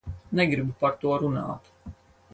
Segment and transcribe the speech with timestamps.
[0.39, 1.71] Negribu par to runāt.